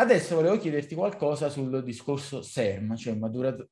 [0.00, 3.18] Adesso volevo chiederti qualcosa sul discorso SERM, cioè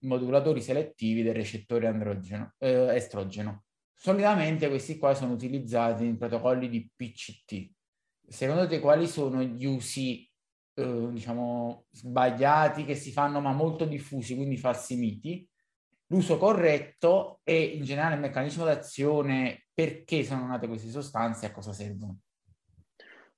[0.00, 3.64] modulatori selettivi del recettore androgeno, eh, estrogeno.
[3.94, 7.70] Solitamente questi qua sono utilizzati in protocolli di PCT.
[8.28, 10.30] Secondo te quali sono gli usi,
[10.74, 15.48] eh, diciamo, sbagliati che si fanno ma molto diffusi, quindi falsi miti?
[16.08, 21.52] L'uso corretto e in generale il meccanismo d'azione, perché sono nate queste sostanze e a
[21.52, 22.18] cosa servono?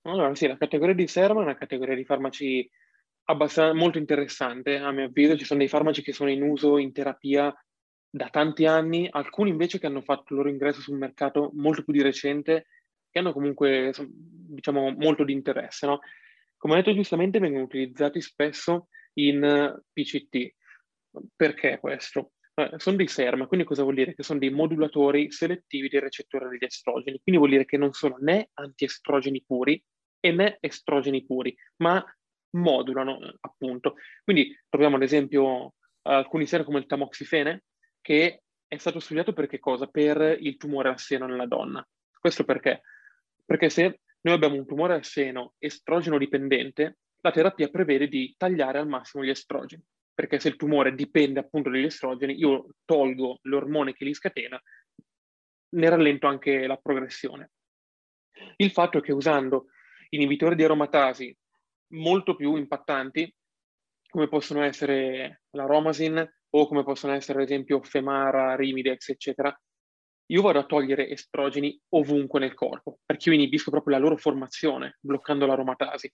[0.03, 2.69] Allora, sì, la categoria di SERM è una categoria di farmaci
[3.31, 5.37] abbastanza molto interessante, a mio avviso.
[5.37, 7.55] Ci sono dei farmaci che sono in uso in terapia
[8.11, 11.93] da tanti anni, alcuni invece che hanno fatto il loro ingresso sul mercato molto più
[11.93, 12.67] di recente,
[13.11, 16.01] che hanno comunque, diciamo, molto di interesse, no?
[16.57, 20.55] Come detto giustamente, vengono utilizzati spesso in PCT.
[21.35, 22.33] Perché questo?
[22.55, 24.15] Eh, sono dei SERM, quindi cosa vuol dire?
[24.15, 28.17] Che sono dei modulatori selettivi del recettore degli estrogeni, quindi vuol dire che non sono
[28.21, 29.83] né antiestrogeni puri
[30.21, 32.05] e né estrogeni puri, ma
[32.53, 33.95] modulano appunto.
[34.25, 37.65] Quindi troviamo ad esempio alcuni SERM come il tamoxifene,
[38.01, 39.87] che è stato studiato per che cosa?
[39.87, 41.87] Per il tumore al seno nella donna.
[42.19, 42.83] Questo perché?
[43.45, 48.79] Perché se noi abbiamo un tumore al seno estrogeno dipendente, la terapia prevede di tagliare
[48.79, 49.83] al massimo gli estrogeni
[50.21, 54.61] perché se il tumore dipende appunto dagli estrogeni, io tolgo l'ormone che li scatena,
[55.71, 57.53] ne rallento anche la progressione.
[58.57, 59.69] Il fatto è che usando
[60.11, 61.35] inibitori di aromatasi
[61.91, 63.33] molto più impattanti,
[64.09, 69.57] come possono essere la Romasin o come possono essere ad esempio Femara, Rimidex, eccetera,
[70.27, 74.99] io vado a togliere estrogeni ovunque nel corpo, perché io inibisco proprio la loro formazione,
[75.01, 76.13] bloccando l'aromatasi.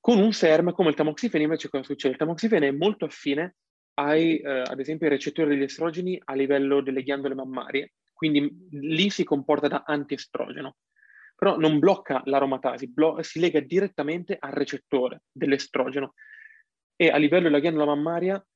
[0.00, 2.14] Con un SERM come il tamoxifene invece cosa succede?
[2.14, 3.56] Il tamoxifene è molto affine
[3.94, 9.10] ai, eh, ad esempio, ai recettori degli estrogeni a livello delle ghiandole mammarie, quindi lì
[9.10, 10.76] si comporta da antiestrogeno,
[11.42, 16.14] però non blocca l'aromatasi, blo- si lega direttamente al recettore dell'estrogeno
[16.94, 18.46] e a livello della ghiandola mammaria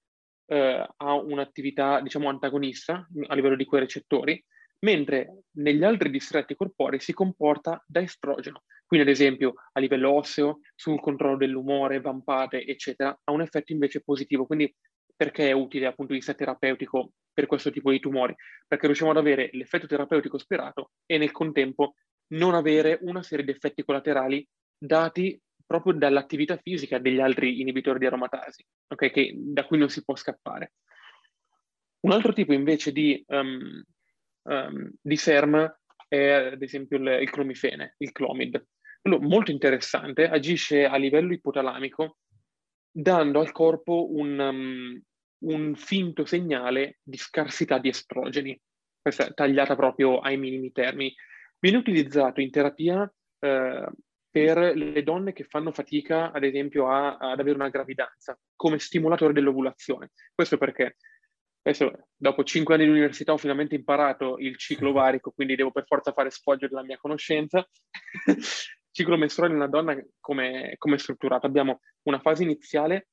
[0.46, 4.40] eh, ha un'attività, diciamo, antagonista a livello di quei recettori,
[4.84, 8.62] mentre negli altri distretti corporei si comporta da estrogeno.
[8.86, 14.00] Quindi, ad esempio, a livello osseo, sul controllo dell'umore, vampate, eccetera, ha un effetto invece
[14.00, 14.46] positivo.
[14.46, 14.72] Quindi,
[15.16, 18.32] perché è utile dal punto di vista terapeutico per questo tipo di tumori?
[18.64, 21.94] Perché riusciamo ad avere l'effetto terapeutico sperato e nel contempo
[22.28, 28.06] non avere una serie di effetti collaterali dati proprio dall'attività fisica degli altri inibitori di
[28.06, 29.10] aromatasi, okay?
[29.10, 30.74] che, da cui non si può scappare.
[32.00, 33.82] Un altro tipo invece di, um,
[34.42, 38.64] um, di SERM è ad esempio il, il clomifene, il clomid.
[39.00, 42.18] Quello molto interessante, agisce a livello ipotalamico
[42.90, 45.02] dando al corpo un, um,
[45.50, 48.58] un finto segnale di scarsità di estrogeni,
[49.00, 51.14] questa è tagliata proprio ai minimi termini.
[51.58, 53.88] Viene utilizzato in terapia eh,
[54.30, 59.32] per le donne che fanno fatica, ad esempio, a, ad avere una gravidanza, come stimolatore
[59.32, 60.10] dell'ovulazione.
[60.34, 60.96] Questo perché
[61.66, 65.84] Adesso, dopo cinque anni di università, ho finalmente imparato il ciclo varico, quindi devo per
[65.84, 67.66] forza fare sfoggio della mia conoscenza.
[68.26, 68.36] il
[68.92, 71.44] ciclo mestruale in una donna come, come è strutturato?
[71.44, 73.08] Abbiamo una fase iniziale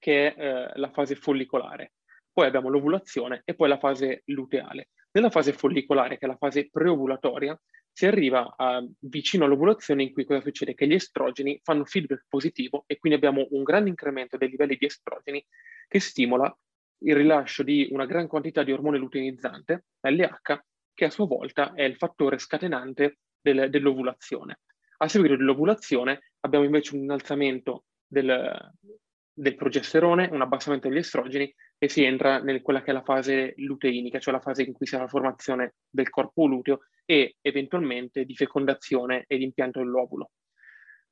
[0.00, 1.92] che è eh, la fase follicolare,
[2.34, 4.90] poi abbiamo l'ovulazione e poi la fase luteale.
[5.12, 7.58] Nella fase follicolare, che è la fase preovulatoria,
[7.92, 10.74] si arriva a, vicino all'ovulazione in cui cosa succede?
[10.74, 14.86] Che gli estrogeni fanno feedback positivo e quindi abbiamo un grande incremento dei livelli di
[14.86, 15.46] estrogeni
[15.86, 16.54] che stimola
[17.04, 20.58] il rilascio di una gran quantità di ormone luteinizzante, LH,
[20.92, 24.60] che a sua volta è il fattore scatenante del, dell'ovulazione.
[24.98, 28.72] A seguito dell'ovulazione abbiamo invece un innalzamento del,
[29.32, 31.52] del, progesterone, un abbassamento degli estrogeni
[31.84, 34.86] e si entra in quella che è la fase luteinica, cioè la fase in cui
[34.86, 40.30] si ha la formazione del corpo luteo e eventualmente di fecondazione e di impianto dell'ovulo.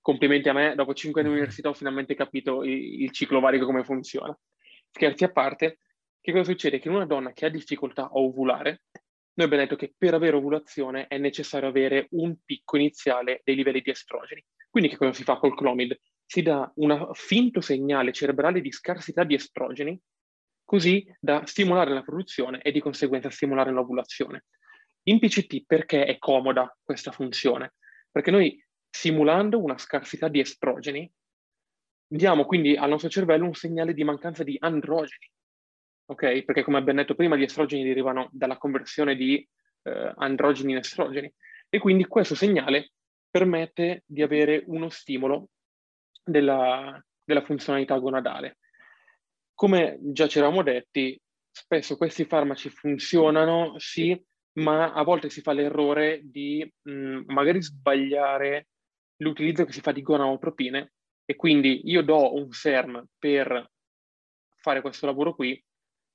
[0.01, 3.67] Complimenti a me, dopo cinque anni di università ho finalmente capito il, il ciclo varico
[3.67, 4.37] come funziona.
[4.91, 5.79] Scherzi a parte,
[6.23, 6.79] che cosa succede?
[6.79, 8.85] Che in una donna che ha difficoltà a ovulare,
[9.35, 13.83] noi abbiamo detto che per avere ovulazione è necessario avere un picco iniziale dei livelli
[13.83, 14.43] di estrogeni.
[14.71, 16.01] Quindi che cosa si fa col Clomid?
[16.25, 20.01] Si dà un finto segnale cerebrale di scarsità di estrogeni,
[20.73, 24.47] così da stimolare la produzione e di conseguenza stimolare l'ovulazione.
[25.03, 27.75] In PCT perché è comoda questa funzione?
[28.11, 28.59] Perché noi
[28.89, 31.13] simulando una scarsità di estrogeni
[32.07, 35.31] diamo quindi al nostro cervello un segnale di mancanza di androgeni,
[36.07, 36.43] ok?
[36.43, 39.47] Perché come abbiamo detto prima, gli estrogeni derivano dalla conversione di
[39.83, 41.31] eh, androgeni in estrogeni
[41.69, 42.93] e quindi questo segnale
[43.29, 45.51] permette di avere uno stimolo
[46.25, 48.57] della, della funzionalità gonadale.
[49.63, 51.17] Come già ci eravamo detti,
[51.49, 54.21] spesso questi farmaci funzionano, sì,
[54.55, 58.67] ma a volte si fa l'errore di mh, magari sbagliare
[59.19, 60.95] l'utilizzo che si fa di gonadotropine
[61.25, 63.71] e quindi io do un SERM per
[64.57, 65.65] fare questo lavoro qui,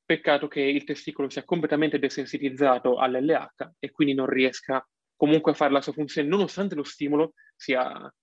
[0.03, 4.85] peccato che il testicolo sia completamente desensitizzato all'LH e quindi non riesca
[5.15, 8.13] comunque a fare la sua funzione, nonostante lo stimolo sia,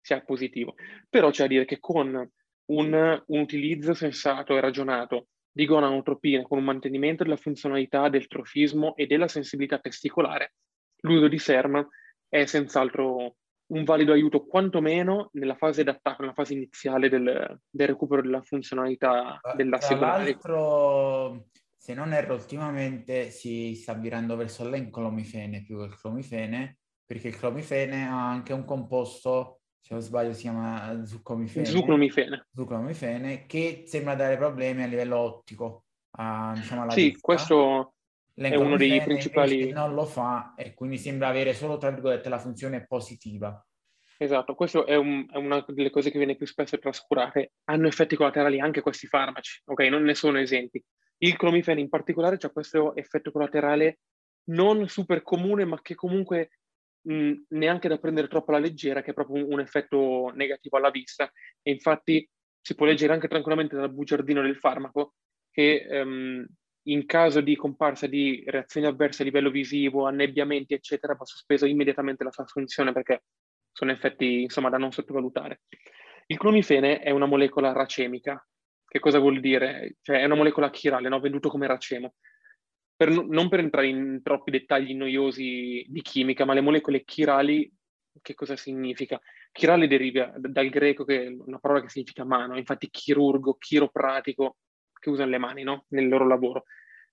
[0.00, 0.74] sia positivo.
[1.08, 2.28] Però c'è da dire che con
[2.66, 5.26] un, un utilizzo sensato e ragionato.
[5.54, 10.54] Di gonanotropina con un mantenimento della funzionalità del trofismo e della sensibilità testicolare,
[11.02, 11.86] l'uso di SERM
[12.26, 13.36] è senz'altro
[13.66, 19.40] un valido aiuto quantomeno nella fase d'attacco, nella fase iniziale del, del recupero della funzionalità
[19.54, 25.98] dell'asse Tra l'altro, se non erro, ultimamente si sta virando verso l'enclomifene più che il
[25.98, 32.46] clomifene, perché il clomifene ha anche un composto se non sbaglio si chiama zuccomifene, zuccomifene.
[32.54, 35.86] zuccomifene che sembra dare problemi a livello ottico.
[36.12, 37.18] A, diciamo, alla sì, vista.
[37.20, 37.94] questo
[38.34, 39.72] è uno dei principali...
[39.72, 43.64] Non lo fa e quindi sembra avere solo, tra virgolette, la funzione positiva.
[44.18, 47.54] Esatto, questo è, un, è, una delle cose che viene più spesso trascurate.
[47.64, 49.80] Hanno effetti collaterali anche questi farmaci, ok?
[49.88, 50.80] Non ne sono esempi.
[51.18, 53.98] Il clomifene in particolare ha questo effetto collaterale
[54.44, 56.50] non super comune, ma che comunque
[57.04, 61.30] neanche da prendere troppo alla leggera, che è proprio un, un, effetto negativo alla vista.
[61.60, 62.28] E infatti
[62.60, 65.14] si può leggere anche tranquillamente dal bugiardino del farmaco
[65.50, 66.46] che um,
[66.84, 72.24] in caso di comparsa di reazioni avverse a livello visivo, annebbiamenti, eccetera, va sospeso immediatamente
[72.24, 73.24] la sua funzione perché
[73.72, 75.62] sono effetti insomma da non sottovalutare.
[76.26, 78.44] Il clomifene è una molecola racemica.
[78.86, 79.96] Che cosa vuol dire?
[80.02, 81.20] Cioè è una molecola chirale, no?
[81.20, 82.14] venduto come racemo
[83.04, 87.68] per, non per entrare in troppi dettagli noiosi di chimica, ma le molecole chirali,
[88.20, 89.20] che cosa significa?
[89.50, 94.58] Chirale deriva dal greco, che è una parola che significa mano, infatti chirurgo, chiropratico,
[94.92, 95.86] che usano le mani no?
[95.88, 96.64] nel loro lavoro.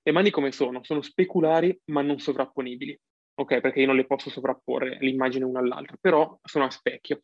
[0.03, 0.83] Le mani come sono?
[0.83, 2.97] Sono speculari ma non sovrapponibili,
[3.33, 3.59] ok?
[3.59, 7.23] Perché io non le posso sovrapporre l'immagine una all'altra, però sono a specchio.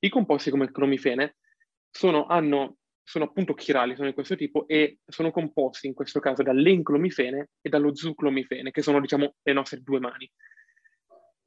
[0.00, 1.36] I composti come il cromifene
[1.88, 6.42] sono, hanno sono appunto chirali, sono di questo tipo e sono composti in questo caso
[6.42, 10.30] dall'enclomifene e dallo zuclomifene, che sono diciamo le nostre due mani.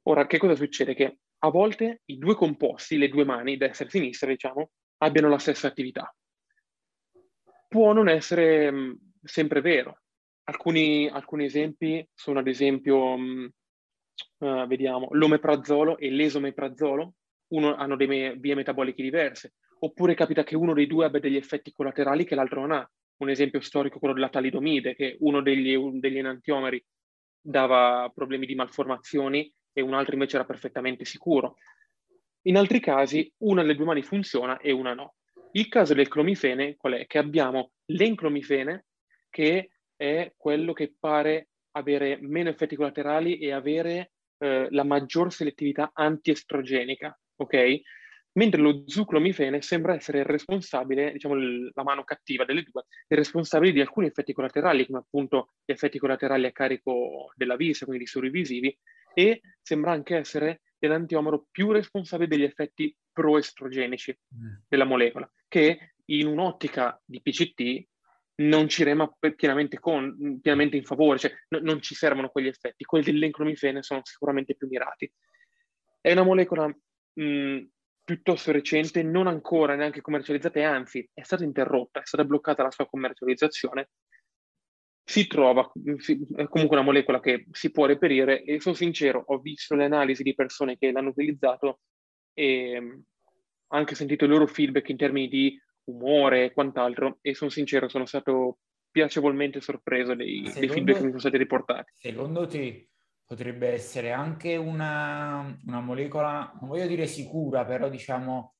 [0.06, 0.94] Ora, che cosa succede?
[0.94, 5.38] Che a volte i due composti, le due mani, destra e sinistra, diciamo, abbiano la
[5.38, 6.14] stessa attività.
[7.68, 8.92] Può non essere mh, mm,
[9.22, 10.00] sempre vero.
[10.44, 13.52] Alcuni, alcuni, esempi sono ad esempio, mh,
[14.44, 17.14] mm, uh, vediamo, l'omeprazolo e l'esomeprazolo,
[17.48, 21.72] uno hanno delle vie metaboliche diverse, oppure capita che uno dei due abbia degli effetti
[21.72, 22.90] collaterali che l'altro non ha.
[23.16, 26.82] Un esempio storico è quello della talidomide, che uno degli, un degli enantiomeri
[27.40, 31.56] dava problemi di malformazioni e un altro invece era perfettamente sicuro.
[32.46, 35.16] In altri casi una delle due mani funziona e una no.
[35.52, 37.06] Il caso del clomifene qual è?
[37.06, 38.86] Che abbiamo l'enclomifene
[39.28, 45.90] che è quello che pare avere meno effetti collaterali e avere eh, la maggior selettività
[45.92, 47.80] antiestrogenica, ok?
[48.34, 53.72] Mentre lo zuclomifene sembra essere il responsabile, diciamo la mano cattiva delle due, il responsabile
[53.72, 58.10] di alcuni effetti collaterali, come appunto gli effetti collaterali a carico della vista, quindi di
[58.10, 58.76] suri visivi,
[59.14, 64.54] e sembra anche essere l'antiomero più responsabile degli effetti proestrogenici mm.
[64.68, 67.86] della molecola, che in un'ottica di PCT
[68.36, 72.84] non ci rema pienamente, con, pienamente in favore, cioè n- non ci servono quegli effetti,
[72.84, 75.10] quelli dell'enclomifene sono sicuramente più mirati.
[76.00, 77.62] È una molecola mh,
[78.04, 82.70] piuttosto recente, non ancora neanche commercializzata e anzi è stata interrotta, è stata bloccata la
[82.70, 83.88] sua commercializzazione,
[85.02, 85.70] si trova,
[86.36, 90.22] è comunque una molecola che si può reperire e sono sincero, ho visto le analisi
[90.22, 91.80] di persone che l'hanno utilizzato
[92.32, 93.02] e
[93.68, 98.06] anche sentito il loro feedback in termini di umore e quant'altro e sono sincero, sono
[98.06, 98.58] stato
[98.90, 101.92] piacevolmente sorpreso dei, secondo, dei feedback che mi sono stati riportati.
[101.94, 102.88] Secondo te
[103.26, 108.54] potrebbe essere anche una, una molecola, non voglio dire sicura, però diciamo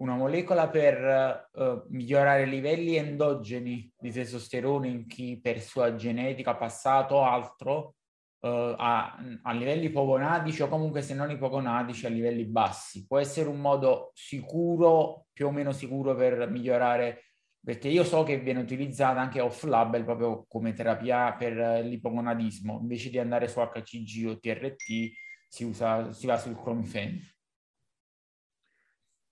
[0.00, 6.56] una molecola per uh, migliorare i livelli endogeni di testosterone in chi per sua genetica,
[6.56, 7.96] passato o altro,
[8.40, 13.06] uh, a, a, livelli ipogonadici o comunque se non ipogonadici a livelli bassi.
[13.06, 17.29] Può essere un modo sicuro, più o meno sicuro per migliorare
[17.62, 23.18] perché io so che viene utilizzata anche off-label proprio come terapia per l'ipogonadismo, invece di
[23.18, 25.12] andare su HCG o TRT
[25.48, 27.34] si, usa, si va sul clomifene.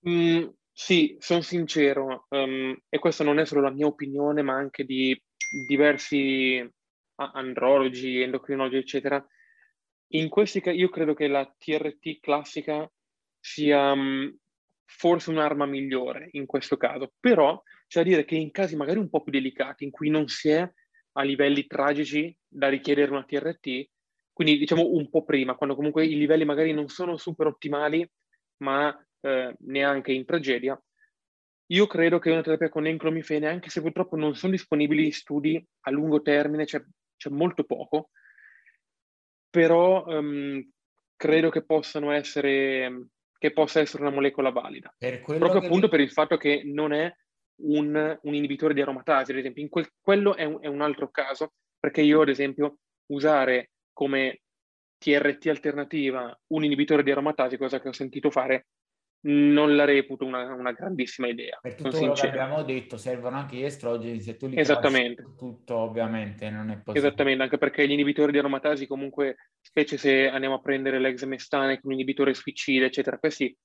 [0.08, 4.84] Mm, sì, sono sincero, um, e questa non è solo la mia opinione, ma anche
[4.84, 5.20] di
[5.66, 6.64] diversi
[7.16, 9.24] andrologi, endocrinologi, eccetera.
[10.12, 12.90] In questi casi io credo che la TRT classica
[13.40, 14.34] sia um,
[14.84, 19.08] forse un'arma migliore in questo caso, però c'è da dire che in casi magari un
[19.08, 20.70] po' più delicati, in cui non si è
[21.12, 23.88] a livelli tragici da richiedere una TRT,
[24.32, 28.08] quindi diciamo un po' prima, quando comunque i livelli magari non sono super ottimali,
[28.58, 30.80] ma eh, neanche in tragedia,
[31.70, 35.90] io credo che una terapia con enclomifene, anche se purtroppo non sono disponibili studi a
[35.90, 36.82] lungo termine, c'è,
[37.16, 38.10] c'è molto poco,
[39.50, 40.62] però um,
[41.16, 44.92] credo che possano essere che possa essere una molecola valida.
[44.98, 45.88] Proprio appunto mi...
[45.90, 47.12] per il fatto che non è
[47.62, 49.62] un, un, inibitore di aromatasi, ad esempio.
[49.62, 54.42] In quel, quello è un, è un altro caso, perché io, ad esempio, usare come
[54.98, 58.66] TRT alternativa un inibitore di aromatasi, cosa che ho sentito fare,
[59.20, 61.58] non la reputo una, una grandissima idea.
[61.60, 65.24] Per tutto quello che abbiamo detto, servono anche gli estrogeni, se tu li Esattamente.
[65.36, 67.06] tutto ovviamente non è possibile.
[67.06, 71.92] Esattamente, anche perché gli inibitori di aromatasi comunque, specie se andiamo a prendere l'exemestane un
[71.92, 73.56] inibitore suicida, eccetera, questi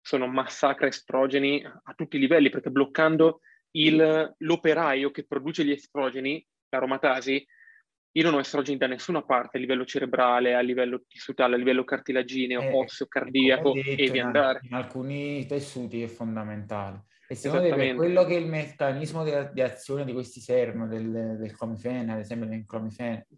[0.00, 3.40] sono massacra estrogeni a tutti i livelli, perché bloccando
[3.72, 7.46] il, l'operaio che produce gli estrogeni, l'aromatasi,
[8.12, 11.84] io non ho estrogeni da nessuna parte a livello cerebrale, a livello tissutale, a livello
[11.84, 14.60] cartilagineo, eh, osseo, cardiaco detto, e via andare.
[14.62, 17.04] In alcuni tessuti è fondamentale.
[17.28, 20.88] E secondo te per quello che è il meccanismo di, di azione di questi sermo,
[20.88, 23.28] del, del clomifene, ad esempio del clomifene,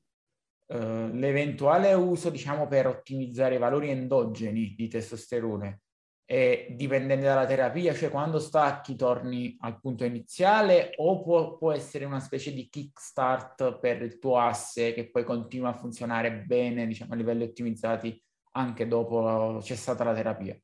[0.69, 5.81] eh, l'eventuale uso, diciamo, per ottimizzare i valori endogeni di testosterone
[6.25, 12.05] è dipendente dalla terapia, cioè quando stacchi torni al punto iniziale o può, può, essere
[12.05, 17.13] una specie di kickstart per il tuo asse che poi continua a funzionare bene, diciamo
[17.13, 18.21] a livelli ottimizzati
[18.53, 20.59] anche dopo cessata la terapia?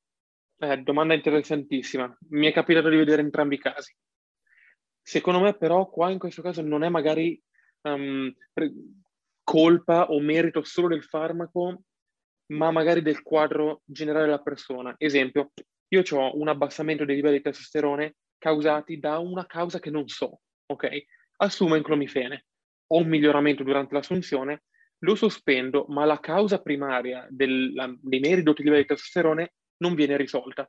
[0.61, 2.17] Eh, domanda interessantissima.
[2.31, 3.95] Mi è capitato di vedere entrambi i casi.
[5.01, 7.41] Secondo me però qua in questo caso non è magari
[7.83, 8.33] um,
[9.43, 11.83] colpa o merito solo del farmaco,
[12.49, 14.95] ma magari del quadro generale della persona.
[14.99, 15.53] Esempio,
[15.89, 20.41] io ho un abbassamento dei livelli di testosterone causati da una causa che non so,
[20.67, 21.05] ok?
[21.37, 22.47] Assumo enclomifene,
[22.89, 24.65] ho un miglioramento durante l'assunzione,
[25.03, 29.95] lo sospendo, ma la causa primaria del, la, dei miei ridotti livelli di testosterone non
[29.95, 30.69] viene risolta.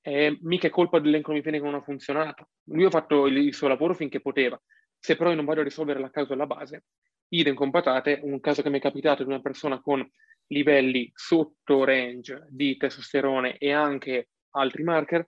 [0.00, 2.50] Eh, mica è colpa dell'enclomifene che non ha funzionato.
[2.64, 4.60] Lui ha fatto il, il suo lavoro finché poteva.
[4.98, 6.84] Se però io non vado a risolvere la causa alla base,
[7.28, 10.06] idem con patate, un caso che mi è capitato di una persona con
[10.48, 15.26] livelli sotto range di testosterone e anche altri marker,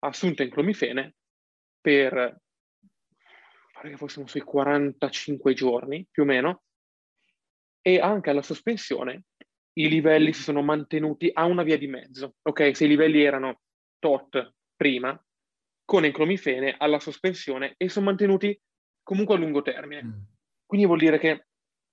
[0.00, 1.14] assunto in clomifene
[1.80, 2.40] per,
[3.72, 6.62] pare che fossimo sui 45 giorni più o meno,
[7.80, 9.26] e anche alla sospensione
[9.74, 12.36] i livelli si sono mantenuti a una via di mezzo.
[12.42, 13.60] Ok, se i livelli erano
[13.98, 15.20] tot prima,
[15.84, 18.58] con enclomifene alla sospensione e sono mantenuti
[19.02, 20.02] comunque a lungo termine.
[20.02, 20.12] Mm.
[20.66, 21.46] Quindi vuol dire che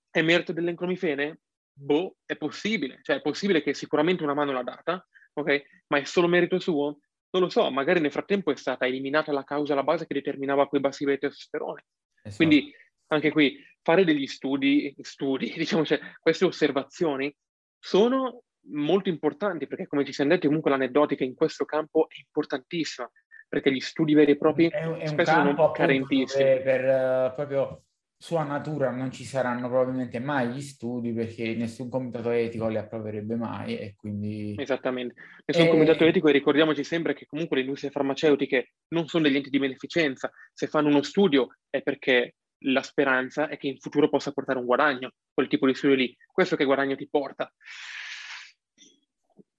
[0.09, 1.39] è merito dell'enclomifene?
[1.73, 5.63] Boh, è possibile, cioè è possibile che sicuramente una mano l'ha data, ok?
[5.87, 6.99] Ma è solo merito suo?
[7.31, 10.67] Non lo so, magari nel frattempo è stata eliminata la causa alla base che determinava
[10.67, 11.85] quei bassi livelli di testosterone.
[12.21, 12.35] Esatto.
[12.35, 12.71] Quindi
[13.07, 17.33] anche qui fare degli studi, studi, diciamo, cioè, queste osservazioni
[17.79, 23.09] sono molto importanti perché come ci siamo detti comunque l'aneddotica in questo campo è importantissima
[23.49, 26.43] perché gli studi veri e propri è, è spesso sono carentissimi.
[26.43, 27.83] Per, per uh, proprio
[28.23, 33.35] sua natura non ci saranno probabilmente mai gli studi perché nessun comitato etico li approverebbe
[33.35, 34.55] mai e quindi...
[34.57, 35.15] Esattamente,
[35.45, 35.69] nessun e...
[35.69, 39.59] comitato etico e ricordiamoci sempre che comunque le industrie farmaceutiche non sono degli enti di
[39.59, 44.57] beneficenza, se fanno uno studio è perché la speranza è che in futuro possa portare
[44.57, 46.15] un guadagno, quel tipo di studio lì.
[46.31, 47.53] Questo che guadagno ti porta?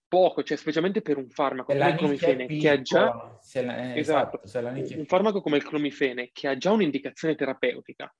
[0.09, 3.05] Poco, cioè specialmente per un farmaco come il clomifene che ha già...
[3.63, 3.93] La...
[3.93, 8.11] Eh, esatto, esatto un farmaco come il clomifene che ha già un'indicazione terapeutica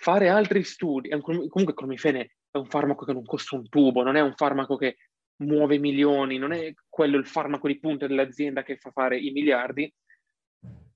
[0.00, 4.14] fare altri studi, comunque il clomifene è un farmaco che non costa un tubo, non
[4.14, 4.96] è un farmaco che
[5.38, 9.92] muove milioni, non è quello il farmaco di punta dell'azienda che fa fare i miliardi.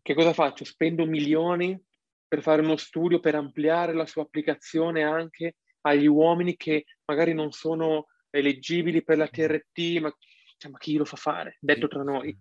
[0.01, 0.65] Che cosa faccio?
[0.65, 1.81] Spendo milioni
[2.27, 7.51] per fare uno studio per ampliare la sua applicazione anche agli uomini che magari non
[7.51, 10.17] sono eleggibili per la TRT, ma,
[10.57, 11.57] cioè, ma chi lo fa fare?
[11.61, 12.37] Detto tra noi.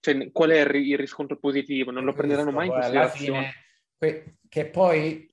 [0.00, 1.92] Cioè, qual è il riscontro positivo?
[1.92, 3.52] Non lo prenderanno mai in considerazione.
[3.98, 5.29] Fine, che poi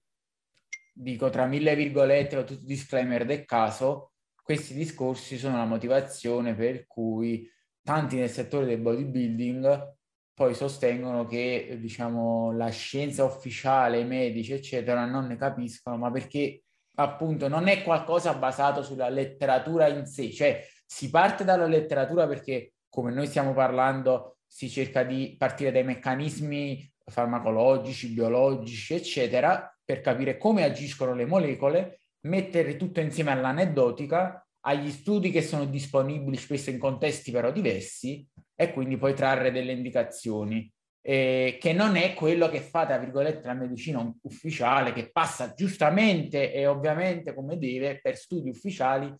[1.00, 6.56] dico tra mille virgolette con tutti i disclaimer del caso, questi discorsi sono la motivazione
[6.56, 7.50] per cui
[7.84, 9.96] tanti nel settore del bodybuilding
[10.34, 16.64] poi sostengono che diciamo la scienza ufficiale, i medici eccetera non ne capiscono, ma perché
[16.96, 22.74] appunto non è qualcosa basato sulla letteratura in sé, cioè si parte dalla letteratura perché
[22.90, 30.38] come noi stiamo parlando si cerca di partire dai meccanismi farmacologici, biologici, eccetera, per capire
[30.38, 36.78] come agiscono le molecole, mettere tutto insieme all'aneddotica, agli studi che sono disponibili spesso in
[36.78, 40.70] contesti però diversi e quindi poi trarre delle indicazioni.
[41.02, 46.52] Eh, che non è quello che fa, tra virgolette, la medicina ufficiale, che passa giustamente
[46.52, 49.16] e ovviamente come deve per studi ufficiali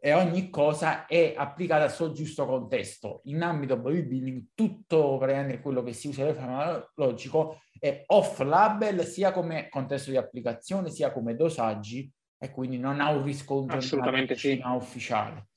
[0.00, 3.20] e ogni cosa è applicata al suo giusto contesto.
[3.24, 9.68] In ambito bodybuilding tutto praticamente quello che si usa nel farmacologico è off-label sia come
[9.68, 14.76] contesto di applicazione sia come dosaggi e quindi non ha un riscontro nella medicina sì.
[14.76, 15.48] ufficiale.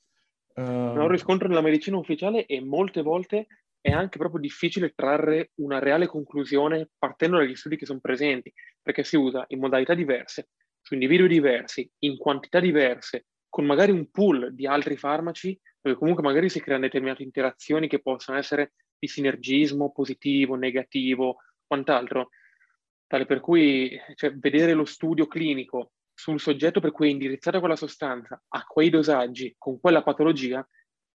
[0.55, 3.47] Non ha un riscontro nella medicina ufficiale e molte volte
[3.81, 9.03] è anche proprio difficile trarre una reale conclusione partendo dagli studi che sono presenti, perché
[9.03, 10.49] si usa in modalità diverse,
[10.81, 16.23] su individui diversi, in quantità diverse, con magari un pool di altri farmaci, dove comunque
[16.23, 21.37] magari si creano determinate interazioni che possono essere di sinergismo positivo, negativo,
[21.69, 22.29] quant'altro.
[23.07, 27.77] Tale per cui cioè, vedere lo studio clinico sul soggetto per cui è indirizzata quella
[27.77, 30.67] sostanza, a quei dosaggi, con quella patologia,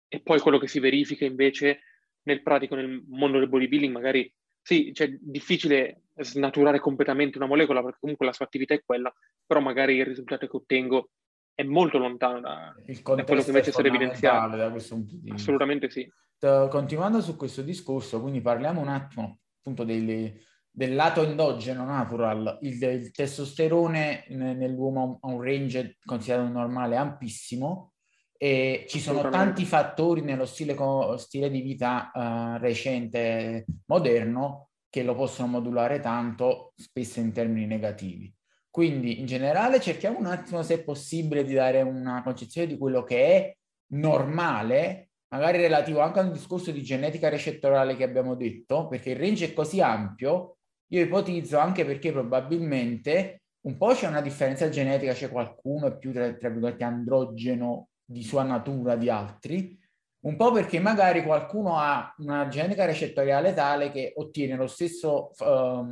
[0.07, 1.81] e poi quello che si verifica invece
[2.23, 7.83] nel pratico, nel mondo del bodybuilding, magari sì, cioè, è difficile snaturare completamente una molecola
[7.83, 9.13] perché comunque la sua attività è quella,
[9.45, 11.11] però magari il risultato che ottengo
[11.55, 14.57] è molto lontano da, da quello che invece è stato evidenziato.
[14.57, 16.11] Da questo punto di Assolutamente sì.
[16.39, 20.41] Continuando su questo discorso, quindi parliamo un attimo appunto delle,
[20.71, 27.93] del lato endogeno natural, il, il testosterone nell'uomo ha un range considerato normale ampissimo
[28.37, 30.77] e ci sono tanti fattori nello stile,
[31.17, 38.35] stile di vita uh, recente, moderno, che lo possono modulare tanto, spesso in termini negativi.
[38.69, 43.05] Quindi in generale cerchiamo un attimo se è possibile di dare una concezione di quello
[43.05, 43.57] che è
[43.93, 49.47] normale, magari relativo anche al discorso di genetica recettorale che abbiamo detto, perché il range
[49.47, 50.59] è così ampio,
[50.89, 56.33] io ipotizzo anche perché probabilmente un po' c'è una differenza genetica, c'è qualcuno più tra,
[56.35, 59.79] tra virgolette androgeno di sua natura di altri,
[60.25, 65.87] un po' perché magari qualcuno ha una genetica recettoriale tale che ottiene lo stesso uh,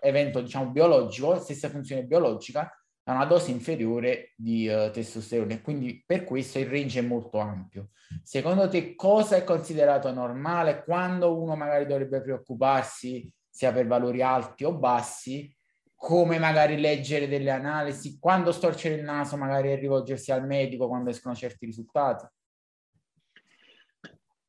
[0.00, 2.70] evento, diciamo, biologico, la stessa funzione biologica,
[3.08, 5.60] a una dose inferiore di uh, testosterone.
[5.62, 7.88] Quindi per questo il range è molto ampio.
[8.22, 10.82] Secondo te cosa è considerato normale?
[10.84, 15.54] Quando uno magari dovrebbe preoccuparsi sia per valori alti o bassi?
[15.96, 21.34] come magari leggere delle analisi, quando storcere il naso magari rivolgersi al medico quando escono
[21.34, 22.26] certi risultati?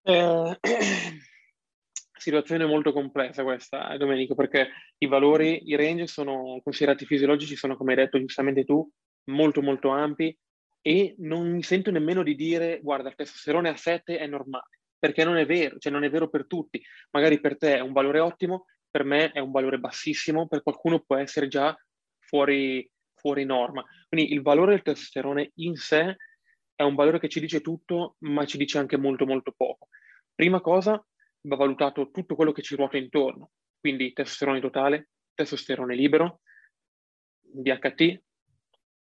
[0.04, 0.60] Eh,
[2.28, 7.78] situazione molto complessa questa, eh, Domenico, perché i valori, i range sono considerati fisiologici, sono
[7.78, 8.86] come hai detto giustamente tu,
[9.32, 10.38] molto molto ampi
[10.82, 15.24] e non mi sento nemmeno di dire guarda il testosterone a 7 è normale, perché
[15.24, 16.82] non è vero, cioè non è vero per tutti.
[17.12, 21.00] Magari per te è un valore ottimo, per me è un valore bassissimo, per qualcuno
[21.00, 21.74] può essere già
[22.20, 23.86] fuori, fuori norma.
[24.10, 26.18] Quindi il valore del testosterone in sé
[26.76, 29.88] è un valore che ci dice tutto, ma ci dice anche molto molto poco.
[30.36, 31.02] Prima cosa,
[31.42, 36.42] va valutato tutto quello che ci ruota intorno, quindi testosterone totale, testosterone libero,
[37.42, 38.22] DHT,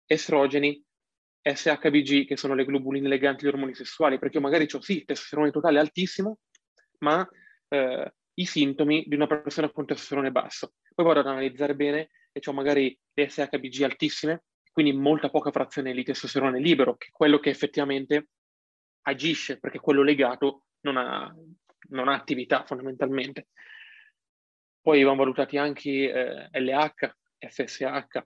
[0.06, 0.84] estrogeni,
[1.42, 5.52] SHBG, che sono le globuline leganti agli ormoni sessuali, perché io magari ho sì testosterone
[5.52, 6.40] totale altissimo,
[7.00, 7.28] ma
[7.68, 10.74] eh, i sintomi di una persona con testosterone basso.
[10.94, 15.94] Poi vado ad analizzare bene e ho magari le SHBG altissime, quindi molta poca frazione
[15.94, 18.30] di testosterone libero, che è quello che effettivamente
[19.04, 21.34] agisce, perché quello legato non ha,
[21.92, 23.48] non ha attività fondamentalmente.
[24.82, 28.24] Poi vanno valutati anche eh, LH, FSH,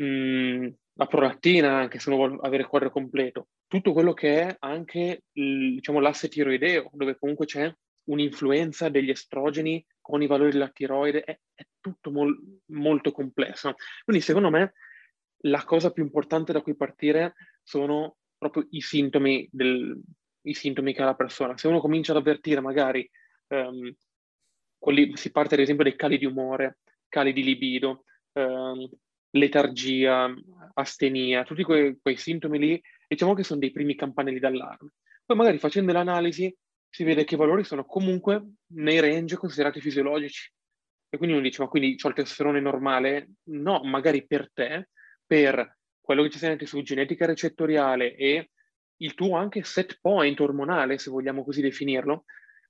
[0.00, 3.48] mm, la prolattina, anche se uno vuole avere il quadro completo.
[3.66, 7.72] Tutto quello che è anche diciamo, l'asse tiroideo, dove comunque c'è
[8.04, 13.74] un'influenza degli estrogeni con i valori della tiroide, è, è tutto mol, molto complesso.
[14.04, 14.72] Quindi secondo me
[15.40, 20.00] la cosa più importante da cui partire sono proprio i sintomi, del,
[20.46, 21.56] i sintomi che ha la persona.
[21.56, 23.08] Se uno comincia ad avvertire magari,
[23.48, 23.92] um,
[24.78, 26.78] quelli, si parte ad esempio dai cali di umore,
[27.08, 28.88] cali di libido, um,
[29.30, 30.32] letargia,
[30.74, 34.92] astenia, tutti quei, quei sintomi lì, diciamo che sono dei primi campanelli d'allarme.
[35.24, 36.54] Poi magari facendo l'analisi
[36.88, 40.50] si vede che i valori sono comunque nei range considerati fisiologici.
[41.08, 43.30] E quindi uno dice, ma quindi ho il testosterone normale?
[43.50, 44.88] No, magari per te,
[45.26, 48.50] per quello che ci senti su genetica recettoriale e
[48.98, 52.24] il tuo anche set point ormonale, se vogliamo così definirlo,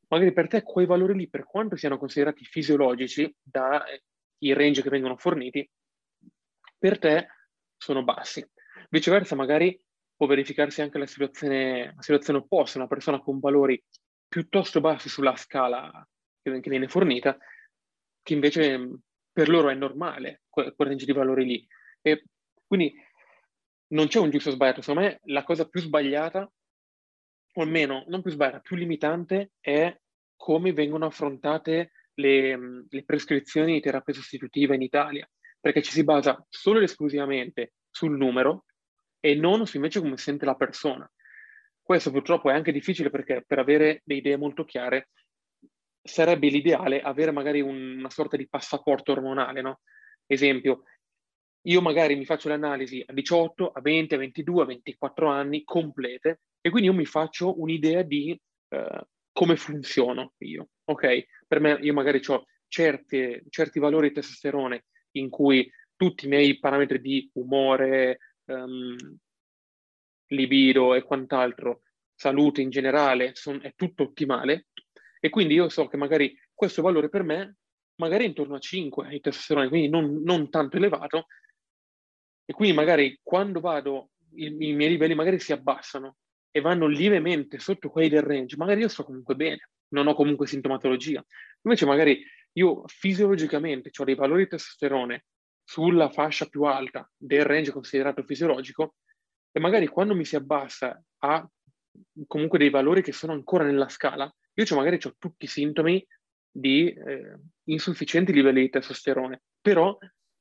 [0.09, 4.01] magari per te quei valori lì, per quanto siano considerati fisiologici dai
[4.39, 5.69] eh, range che vengono forniti,
[6.79, 7.29] per te
[7.77, 8.47] sono bassi.
[8.89, 9.81] Viceversa, magari
[10.15, 13.83] può verificarsi anche la situazione, la situazione opposta, una persona con valori
[14.29, 16.07] piuttosto bassi sulla scala
[16.43, 17.37] che, che viene fornita,
[18.23, 19.01] che invece
[19.33, 21.67] per loro è normale quel range di valori lì.
[22.01, 22.25] E
[22.67, 22.95] quindi
[23.89, 26.51] non c'è un giusto o sbagliato, secondo me la cosa più sbagliata,
[27.59, 29.97] o almeno non più sbagliata, più limitante è
[30.37, 35.29] come vengono affrontate le, le prescrizioni di terapia sostitutiva in Italia,
[35.61, 38.65] perché ci si basa solo ed esclusivamente sul numero
[39.21, 41.11] e non su invece come sente la persona.
[41.83, 45.09] questo purtroppo è anche difficile perché per avere le idee molto chiare
[46.03, 49.81] sarebbe l'ideale avere magari un, una sorta di passaporto ormonale, no?
[50.27, 50.83] Esempio,
[51.67, 55.65] io magari mi faccio le analisi a 18, a 20, a 22, a 24 anni
[55.65, 61.27] complete e quindi io mi faccio un'idea di eh, come funziono io, ok?
[61.47, 66.59] Per me io magari ho certi, certi valori di testosterone in cui tutti i miei
[66.59, 68.97] parametri di umore, um,
[70.29, 71.83] libido e quant'altro,
[72.15, 74.69] salute in generale, son, è tutto ottimale
[75.21, 77.57] e quindi io so che magari questo valore per me
[77.97, 81.27] magari intorno a 5 di testosterone, quindi non, non tanto elevato,
[82.47, 86.17] e quindi magari quando vado, i, i, miei livelli magari si abbassano
[86.51, 90.47] e vanno lievemente sotto quelli del range, magari io sto comunque bene, non ho comunque
[90.47, 91.23] sintomatologia.
[91.63, 95.25] Invece magari io fisiologicamente ho dei valori di testosterone
[95.63, 98.95] sulla fascia più alta del range considerato fisiologico
[99.51, 101.47] e magari quando mi si abbassa a
[102.27, 106.07] comunque dei valori che sono ancora nella scala, io magari ho tutti i sintomi
[106.51, 109.97] di eh, insufficienti livelli di testosterone, però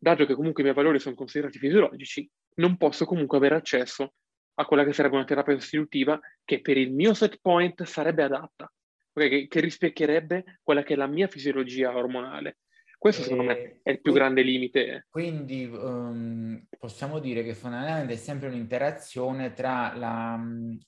[0.05, 4.13] dato che comunque i miei valori sono considerati fisiologici, non posso comunque avere accesso
[4.57, 8.71] a quella che sarebbe una terapia sostitutiva che per il mio set point sarebbe adatta,
[9.11, 12.57] che, che rispecchierebbe quella che è la mia fisiologia ormonale.
[12.99, 15.07] Questo secondo me è il più grande limite.
[15.09, 20.39] Quindi um, possiamo dire che fondamentalmente è sempre un'interazione tra la,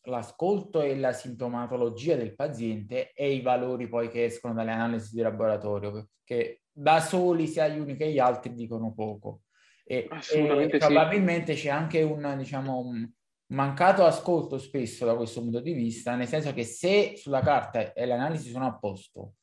[0.04, 5.22] l'ascolto e la sintomatologia del paziente e i valori poi che escono dalle analisi di
[5.22, 9.42] laboratorio, che da soli sia gli uni che gli altri dicono poco.
[9.84, 11.64] E, e probabilmente sì.
[11.64, 13.10] c'è anche un, diciamo, un
[13.48, 18.06] mancato ascolto spesso da questo punto di vista, nel senso che se sulla carta e
[18.06, 19.36] le analisi sono a posto,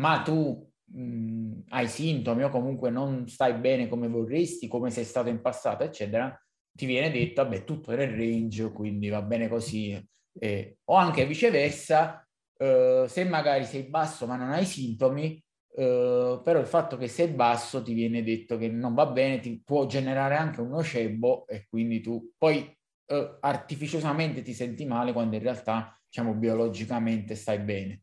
[0.00, 5.30] ma tu mh, hai sintomi o comunque non stai bene come vorresti, come sei stato
[5.30, 6.36] in passato, eccetera,
[6.70, 9.98] ti viene detto, vabbè, tutto era in range, quindi va bene così.
[10.38, 12.26] Eh, o anche viceversa,
[12.58, 15.42] eh, se magari sei basso ma non hai sintomi,
[15.74, 19.62] eh, però il fatto che sei basso ti viene detto che non va bene, ti
[19.64, 25.36] può generare anche un nocebo e quindi tu poi eh, artificiosamente ti senti male quando
[25.36, 28.02] in realtà, diciamo, biologicamente stai bene.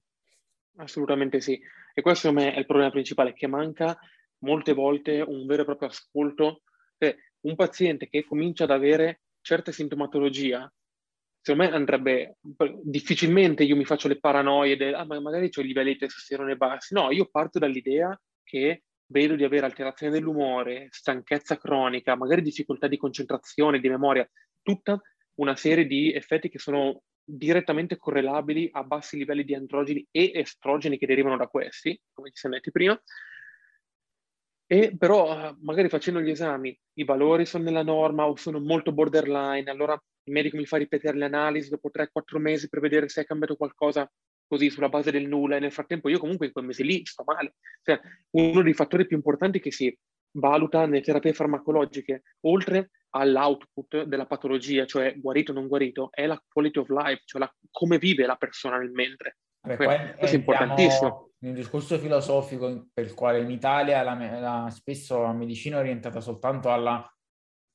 [0.77, 1.60] Assolutamente sì.
[1.93, 3.97] E questo secondo me è il problema principale, che manca
[4.39, 6.62] molte volte un vero e proprio ascolto.
[6.97, 10.71] Cioè, un paziente che comincia ad avere certe sintomatologia,
[11.41, 12.38] secondo me andrebbe,
[12.84, 16.56] difficilmente io mi faccio le paranoie del, ah, ma magari ho i livelli di testosterone
[16.56, 16.93] bassi.
[16.93, 22.97] No, io parto dall'idea che vedo di avere alterazione dell'umore, stanchezza cronica, magari difficoltà di
[22.97, 24.30] concentrazione, di memoria,
[24.62, 25.02] tutta
[25.36, 30.97] una serie di effetti che sono direttamente correlabili a bassi livelli di androgeni e estrogeni
[30.97, 32.99] che derivano da questi, come ci siamo detti prima.
[34.71, 39.69] E però magari facendo gli esami i valori sono nella norma o sono molto borderline,
[39.69, 43.25] allora il medico mi fa ripetere le analisi dopo 3-4 mesi per vedere se è
[43.25, 44.09] cambiato qualcosa
[44.47, 47.23] così sulla base del nulla e nel frattempo io comunque in quel mese lì sto
[47.25, 47.55] male.
[47.83, 47.99] Cioè,
[48.31, 49.95] uno dei fattori più importanti che si
[50.31, 56.41] valuta nelle terapie farmacologiche, oltre all'output della patologia, cioè guarito o non guarito, è la
[56.47, 59.37] quality of life, cioè la, come vive la persona nel mentre.
[59.61, 61.31] Vabbè, questo è importantissimo.
[61.39, 66.19] Un discorso filosofico per il quale in Italia la, la, spesso la medicina è orientata
[66.19, 67.09] soltanto alla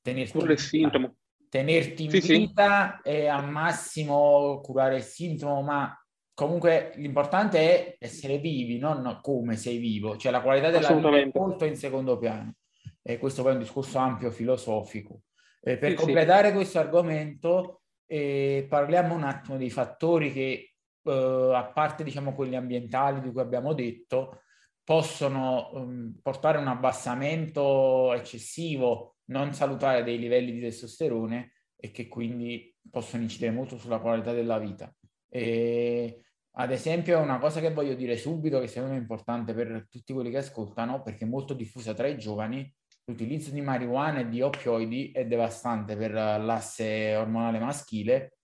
[0.03, 1.15] tenerti in vita,
[1.55, 3.11] tenerti in sì, vita sì.
[3.11, 5.97] e al massimo curare il sintomo, ma
[6.35, 11.31] comunque l'importante è essere vivi, non come sei vivo, cioè la qualità della vita è
[11.33, 12.55] molto in secondo piano.
[13.01, 15.21] E questo poi è un discorso ampio filosofico.
[15.61, 21.71] Eh, per sì, completare questo argomento eh, parliamo un attimo dei fattori che, eh, a
[21.73, 24.41] parte diciamo quelli ambientali di cui abbiamo detto,
[24.83, 32.09] possono um, portare a un abbassamento eccessivo, non salutare dei livelli di testosterone e che
[32.09, 34.95] quindi possono incidere molto sulla qualità della vita.
[35.29, 36.25] E,
[36.57, 40.13] ad esempio, una cosa che voglio dire subito, che secondo me è importante per tutti
[40.13, 42.73] quelli che ascoltano, perché è molto diffusa tra i giovani,
[43.07, 48.39] l'utilizzo di marijuana e di oppioidi è devastante per l'asse ormonale maschile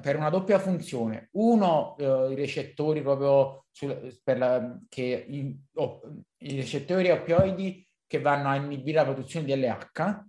[0.00, 1.28] per una doppia funzione.
[1.32, 6.00] Uno, uh, i recettori proprio sul, per la, che i, oh,
[6.38, 10.24] i recettori oppioidi che vanno a inibire la produzione di LH,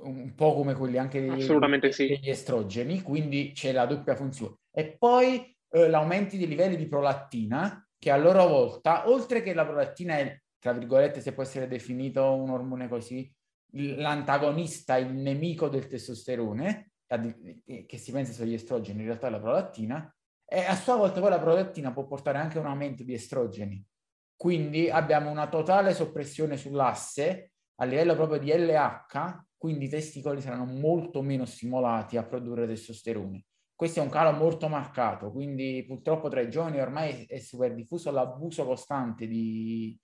[0.00, 1.42] un po' come quelli anche degli,
[1.92, 2.06] sì.
[2.06, 4.56] degli estrogeni, quindi c'è la doppia funzione.
[4.70, 9.66] E poi eh, l'aumento dei livelli di prolattina, che a loro volta, oltre che la
[9.66, 13.30] prolattina è, tra virgolette, se può essere definito un ormone così,
[13.72, 20.14] l'antagonista, il nemico del testosterone, che si pensa sugli estrogeni, in realtà è la prolattina,
[20.46, 23.84] e a sua volta poi la prolattina può portare anche a un aumento di estrogeni.
[24.38, 30.64] Quindi abbiamo una totale soppressione sull'asse a livello proprio di LH, quindi i testicoli saranno
[30.64, 33.44] molto meno stimolati a produrre testosterone
[33.78, 38.10] questo è un calo molto marcato, quindi purtroppo tra i giovani ormai è super diffuso
[38.10, 39.96] l'abuso costante di,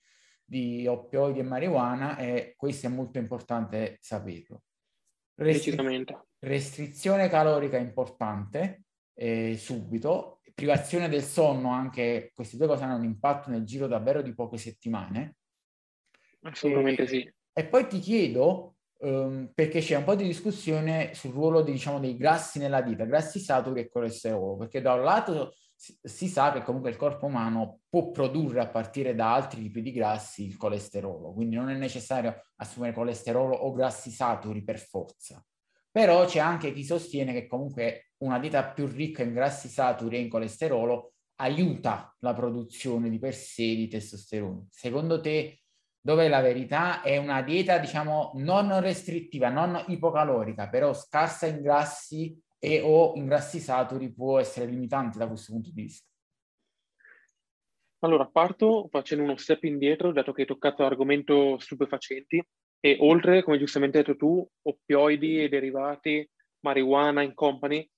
[0.44, 4.62] di oppioidi e marijuana e questo è molto importante saperlo.
[5.34, 6.04] Restri-
[6.38, 13.50] restrizione calorica importante, eh, subito, privazione del sonno, anche queste due cose hanno un impatto
[13.50, 15.36] nel giro davvero di poche settimane.
[16.42, 17.34] Assolutamente e, sì.
[17.52, 21.98] E poi ti chiedo, um, perché c'è un po' di discussione sul ruolo di, diciamo,
[21.98, 26.52] dei grassi nella dieta, grassi saturi e colesterolo, perché da un lato si, si sa
[26.52, 30.56] che comunque il corpo umano può produrre a partire da altri tipi di grassi il
[30.56, 35.44] colesterolo, quindi non è necessario assumere colesterolo o grassi saturi per forza.
[35.94, 40.22] Però c'è anche chi sostiene che comunque una dieta più ricca in grassi saturi e
[40.22, 44.66] in colesterolo aiuta la produzione di per sé di testosterone.
[44.70, 45.60] Secondo te
[46.00, 52.36] dove la verità è una dieta, diciamo, non restrittiva, non ipocalorica, però scarsa in grassi
[52.58, 56.08] e o in grassi saturi può essere limitante da questo punto di vista?
[58.00, 62.44] Allora, parto facendo uno step indietro, dato che hai toccato l'argomento stupefacenti,
[62.84, 66.28] e oltre, come giustamente hai detto tu, oppioidi e derivati,
[66.60, 67.88] marijuana in company,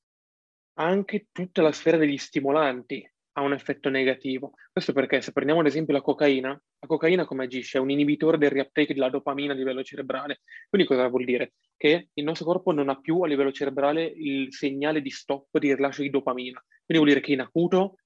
[0.74, 4.52] anche tutta la sfera degli stimolanti ha un effetto negativo.
[4.70, 7.78] Questo perché se prendiamo ad esempio la cocaina, la cocaina come agisce?
[7.78, 10.42] È un inibitore del reuptake della dopamina a livello cerebrale.
[10.68, 11.54] Quindi cosa vuol dire?
[11.76, 15.74] Che il nostro corpo non ha più a livello cerebrale il segnale di stop di
[15.74, 16.62] rilascio di dopamina.
[16.84, 17.96] Quindi vuol dire che in acuto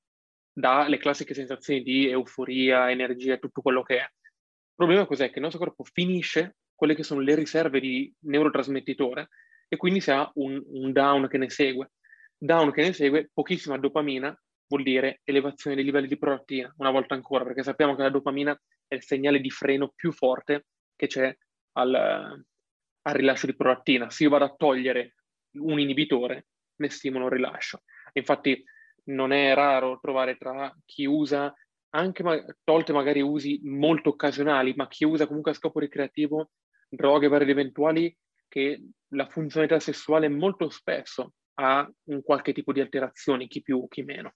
[0.51, 4.03] dà le classiche sensazioni di euforia, energia, tutto quello che è.
[4.03, 5.29] Il problema cos'è?
[5.29, 9.29] Che il nostro corpo finisce quelle che sono le riserve di neurotrasmettitore
[9.69, 11.93] e quindi si ha un, un down che ne segue.
[12.39, 14.35] Down che ne segue, pochissima dopamina,
[14.67, 18.59] vuol dire elevazione dei livelli di prolattina, una volta ancora, perché sappiamo che la dopamina
[18.89, 21.37] è il segnale di freno più forte che c'è
[21.73, 24.09] al, al rilascio di prolattina.
[24.09, 25.17] Se io vado a togliere
[25.59, 27.83] un inibitore, ne stimola il rilascio.
[28.15, 28.65] Infatti
[29.11, 31.55] non è raro trovare tra chi usa,
[31.91, 36.53] anche ma- tolte magari usi molto occasionali, ma chi usa comunque a scopo ricreativo
[36.91, 38.15] droghe varie ed eventuali,
[38.49, 44.03] che la funzionalità sessuale molto spesso ha un qualche tipo di alterazioni, chi più, chi
[44.03, 44.35] meno.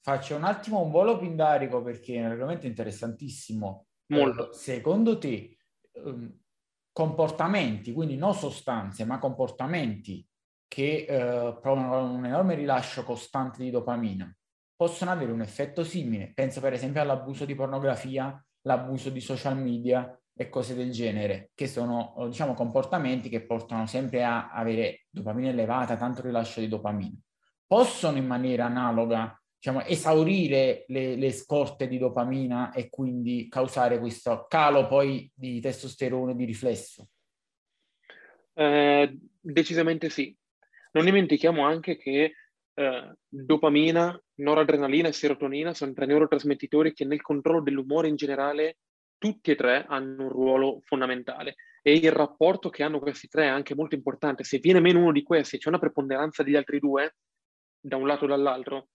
[0.00, 3.86] Faccio un attimo un volo pindarico perché è un argomento interessantissimo.
[4.08, 4.52] Molto.
[4.52, 5.56] Secondo te,
[5.92, 6.30] um,
[6.92, 10.26] comportamenti, quindi non sostanze, ma comportamenti
[10.68, 14.32] che uh, provano un enorme rilascio costante di dopamina,
[14.76, 16.32] possono avere un effetto simile.
[16.34, 21.68] Penso per esempio all'abuso di pornografia, l'abuso di social media e cose del genere, che
[21.68, 27.16] sono diciamo comportamenti che portano sempre a avere dopamina elevata, tanto rilascio di dopamina.
[27.66, 34.46] Possono in maniera analoga diciamo, esaurire le, le, scorte di dopamina e quindi causare questo
[34.48, 37.08] calo poi di testosterone di riflesso?
[38.54, 40.36] Eh, decisamente sì.
[40.92, 42.34] Non dimentichiamo anche che
[42.74, 48.78] eh, dopamina, noradrenalina e serotonina sono tre neurotrasmettitori che nel controllo dell'umore in generale
[49.24, 53.48] tutti e tre hanno un ruolo fondamentale e il rapporto che hanno questi tre è
[53.48, 54.44] anche molto importante.
[54.44, 57.16] Se viene meno uno di questi, c'è una preponderanza degli altri due,
[57.80, 58.88] da un lato o dall'altro,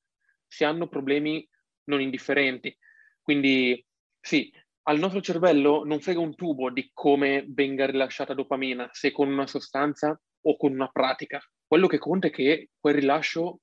[0.46, 1.48] si hanno problemi
[1.86, 2.78] non indifferenti.
[3.24, 3.84] Quindi
[4.20, 9.30] sì, al nostro cervello non frega un tubo di come venga rilasciata dopamina, se con
[9.30, 11.42] una sostanza o con una pratica.
[11.66, 13.62] Quello che conta è che quel rilascio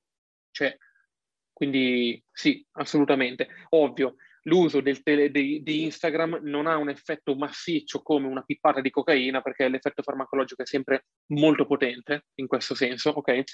[0.50, 0.76] c'è.
[1.52, 3.48] Quindi sì, assolutamente.
[3.70, 8.90] Ovvio, l'uso tele, di, di, Instagram non ha un effetto massiccio come una pippata di
[8.90, 13.44] cocaina, perché l'effetto farmacologico è sempre molto potente in questo senso, ok?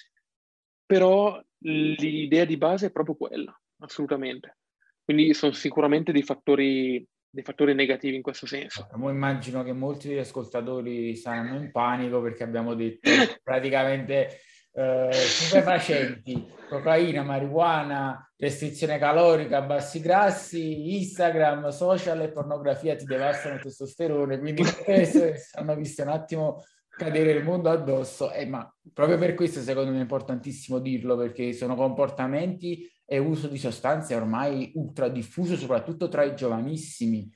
[0.93, 4.59] però l'idea di base è proprio quella, assolutamente.
[5.03, 8.87] Quindi sono sicuramente dei fattori, dei fattori negativi in questo senso.
[8.97, 13.09] Mo immagino che molti degli ascoltatori saranno in panico perché abbiamo detto
[13.43, 14.41] praticamente
[14.75, 23.63] eh, stupefacenti, cocaina, marijuana, restrizione calorica, bassi grassi, Instagram, social e pornografia ti devastano il
[23.63, 24.63] testosterone, quindi
[25.55, 29.99] hanno visto un attimo cadere il mondo addosso, eh, ma proprio per questo secondo me
[29.99, 36.23] è importantissimo dirlo, perché sono comportamenti e uso di sostanze ormai ultra diffuso, soprattutto tra
[36.23, 37.31] i giovanissimi.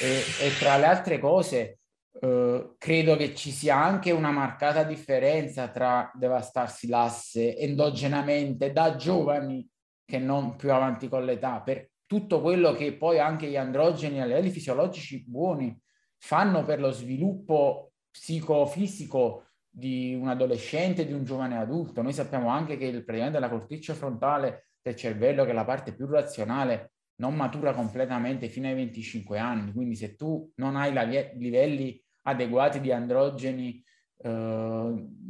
[0.00, 1.78] E, e tra le altre cose,
[2.20, 9.68] eh, credo che ci sia anche una marcata differenza tra devastarsi l'asse endogenamente da giovani
[10.04, 14.24] che non più avanti con l'età, per tutto quello che poi anche gli androgeni a
[14.24, 15.76] livelli fisiologici buoni
[16.18, 22.00] fanno per lo sviluppo psicofisico di un adolescente, di un giovane adulto.
[22.00, 25.94] Noi sappiamo anche che il praticamente la corteccia frontale del cervello, che è la parte
[25.94, 29.72] più razionale, non matura completamente fino ai 25 anni.
[29.72, 33.82] Quindi se tu non hai la, livelli adeguati di androgeni
[34.18, 34.28] eh,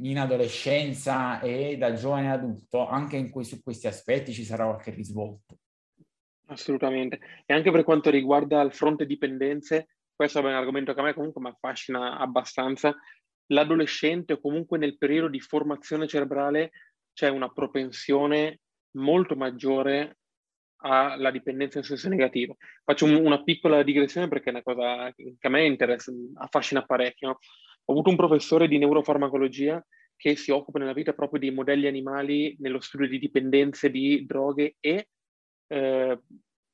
[0.03, 4.91] in adolescenza e da giovane adulto, anche in cui, su questi aspetti ci sarà qualche
[4.91, 5.59] risvolto.
[6.49, 7.19] Assolutamente.
[7.45, 11.15] E anche per quanto riguarda il fronte dipendenze, questo è un argomento che a me
[11.15, 12.95] comunque mi affascina abbastanza.
[13.51, 16.71] L'adolescente o comunque nel periodo di formazione cerebrale
[17.13, 18.61] c'è una propensione
[18.97, 20.19] molto maggiore
[20.79, 22.57] alla dipendenza in senso negativo.
[22.85, 27.39] Faccio un, una piccola digressione perché è una cosa che a me interessa, affascina parecchio.
[27.85, 29.85] Ho avuto un professore di neurofarmacologia
[30.17, 34.77] che si occupa nella vita proprio di modelli animali nello studio di dipendenze di droghe
[34.81, 35.09] e
[35.69, 36.21] eh,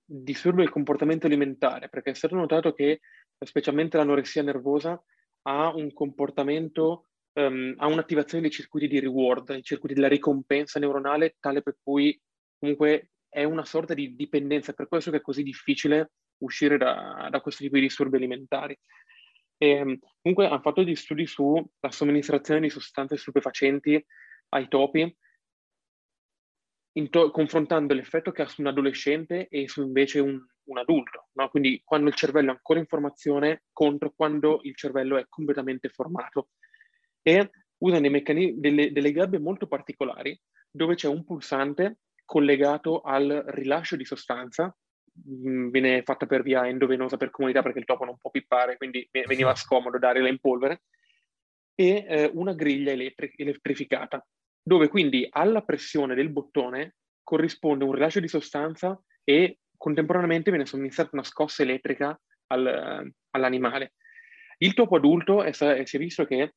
[0.04, 3.00] disturbi del comportamento alimentare, perché è stato notato che
[3.38, 5.02] specialmente l'anoressia nervosa
[5.42, 11.36] ha un comportamento, um, ha un'attivazione dei circuiti di reward, i circuiti della ricompensa neuronale,
[11.40, 12.18] tale per cui
[12.58, 17.40] comunque è una sorta di dipendenza, per questo che è così difficile uscire da, da
[17.40, 18.78] questo tipo di disturbi alimentari.
[19.56, 24.04] E, ehm, comunque hanno fatto degli studi sulla somministrazione di sostanze stupefacenti
[24.50, 25.16] ai topi
[27.08, 31.48] to- confrontando l'effetto che ha su un adolescente e su invece un, un adulto, no?
[31.48, 36.50] quindi quando il cervello è ancora in formazione contro quando il cervello è completamente formato.
[37.22, 40.38] E usano meccanismi, delle, delle gabbie molto particolari
[40.70, 44.74] dove c'è un pulsante collegato al rilascio di sostanza,
[45.28, 49.08] mm, viene fatta per via endovenosa per comunità perché il topo non può pippare, quindi
[49.26, 50.82] veniva scomodo darla in polvere,
[51.74, 54.24] e eh, una griglia elettri- elettrificata
[54.62, 61.10] dove quindi alla pressione del bottone corrisponde un rilascio di sostanza e contemporaneamente viene somministrata
[61.12, 63.94] una scossa elettrica al, all'animale.
[64.58, 66.54] Il topo adulto è, si è visto che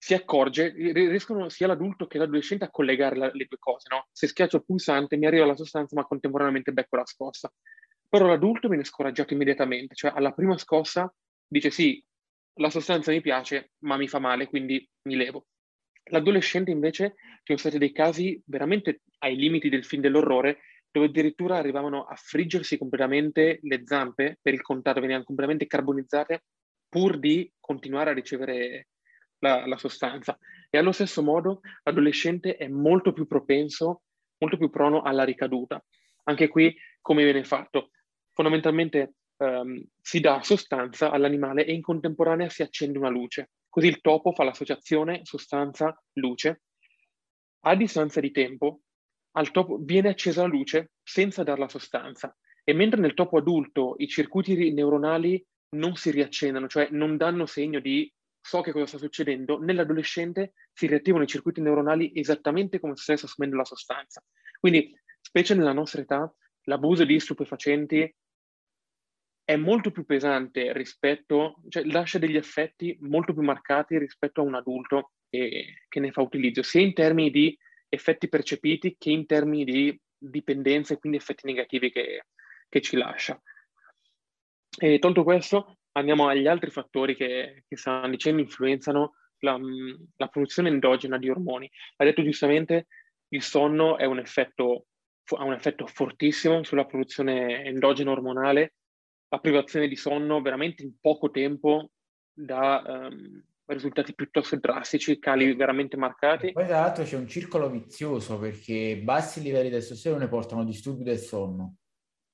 [0.00, 4.06] si accorge, riescono sia l'adulto che l'adolescente a collegare la, le due cose, no?
[4.12, 7.52] Se schiaccio il pulsante mi arriva la sostanza ma contemporaneamente becco la scossa.
[8.08, 11.12] Però l'adulto viene scoraggiato immediatamente, cioè alla prima scossa
[11.46, 12.02] dice sì,
[12.54, 15.46] la sostanza mi piace ma mi fa male, quindi mi levo.
[16.10, 21.58] L'adolescente invece ci sono stati dei casi veramente ai limiti del film dell'orrore dove addirittura
[21.58, 26.44] arrivavano a friggersi completamente le zampe per il contatto, venivano completamente carbonizzate
[26.88, 28.86] pur di continuare a ricevere
[29.40, 30.38] la, la sostanza.
[30.70, 34.02] E allo stesso modo l'adolescente è molto più propenso,
[34.38, 35.82] molto più prono alla ricaduta.
[36.24, 37.90] Anche qui come viene fatto?
[38.32, 43.50] Fondamentalmente um, si dà sostanza all'animale e in contemporanea si accende una luce.
[43.68, 46.62] Così il topo fa l'associazione sostanza-luce.
[47.60, 48.80] A distanza di tempo,
[49.32, 52.34] al topo viene accesa la luce senza dar la sostanza.
[52.64, 57.80] E mentre nel topo adulto i circuiti neuronali non si riaccendono, cioè non danno segno
[57.80, 58.10] di
[58.48, 63.26] so che cosa sta succedendo, nell'adolescente si riattivano i circuiti neuronali esattamente come se stesse
[63.26, 64.24] assumendo la sostanza.
[64.58, 68.10] Quindi, specie nella nostra età, l'abuso di stupefacenti
[69.44, 74.54] è molto più pesante rispetto, cioè lascia degli effetti molto più marcati rispetto a un
[74.54, 77.58] adulto che, che ne fa utilizzo, sia in termini di
[77.90, 82.24] effetti percepiti che in termini di dipendenza e quindi effetti negativi che,
[82.66, 83.38] che ci lascia.
[84.78, 89.58] E tolto questo, andiamo agli altri fattori che, che stanno dicendo influenzano la,
[90.16, 91.70] la, produzione endogena di ormoni.
[91.96, 92.86] Ha detto giustamente
[93.28, 94.86] il sonno è un effetto,
[95.36, 98.74] ha un effetto fortissimo sulla produzione endogena ormonale
[99.28, 101.90] la privazione di sonno veramente in poco tempo
[102.32, 106.48] da um, risultati piuttosto drastici, cali veramente marcati.
[106.48, 111.04] E poi tra l'altro c'è un circolo vizioso perché bassi livelli di testosterone portano disturbi
[111.04, 111.76] del sonno.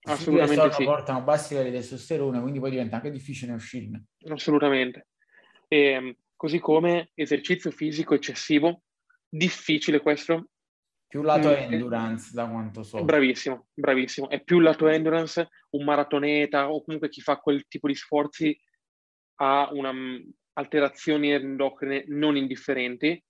[0.05, 0.85] Sonno sì.
[0.85, 4.09] portano bassi livelli di testosterone, quindi poi diventa anche difficile uscirne.
[4.29, 5.09] Assolutamente.
[5.67, 8.83] E, ehm, così come esercizio fisico eccessivo,
[9.29, 10.49] difficile questo,
[11.15, 11.73] più lato mm.
[11.73, 13.05] endurance, da quanto so.
[13.05, 14.29] Bravissimo, bravissimo.
[14.29, 18.59] È più lato endurance, un maratoneta o comunque chi fa quel tipo di sforzi
[19.37, 20.17] ha una, mm,
[20.55, 23.23] alterazioni endocrine non indifferenti.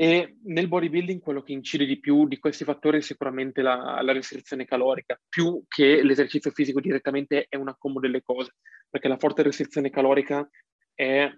[0.00, 4.12] E nel bodybuilding quello che incide di più di questi fattori è sicuramente la, la
[4.12, 8.54] restrizione calorica, più che l'esercizio fisico direttamente è una combo delle cose,
[8.88, 10.48] perché la forte restrizione calorica
[10.94, 11.30] è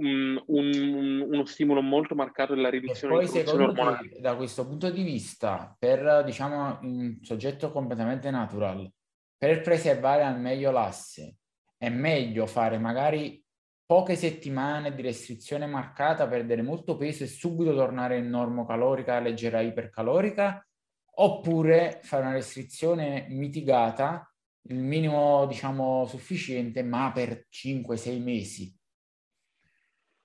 [0.00, 4.20] un, un, uno stimolo molto marcato della riduzione e poi, secondo ormonale.
[4.20, 8.86] da questo punto di vista, per diciamo un soggetto completamente natural,
[9.38, 11.36] per preservare al meglio l'asse,
[11.78, 13.43] è meglio fare magari
[13.94, 20.66] poche settimane di restrizione marcata, perdere molto peso e subito tornare in normocalorica, leggera ipercalorica,
[21.18, 24.28] oppure fare una restrizione mitigata,
[24.62, 28.76] il minimo diciamo sufficiente, ma per 5-6 mesi.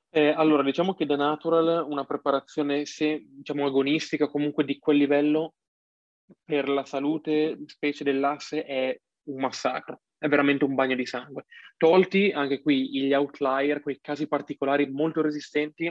[0.09, 5.53] Eh, allora, diciamo che da natural una preparazione, se diciamo agonistica, comunque di quel livello,
[6.43, 11.45] per la salute, specie dell'asse, è un massacro, è veramente un bagno di sangue.
[11.77, 15.85] Tolti anche qui gli outlier, quei casi particolari molto resistenti,